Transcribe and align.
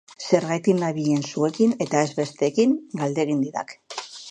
Zergatik 0.27 0.79
nabilen 0.83 1.21
zuekin 1.33 1.77
eta 1.87 2.03
ez 2.07 2.09
besteekin 2.21 2.75
galdegin 3.03 3.47
didak. 3.49 3.79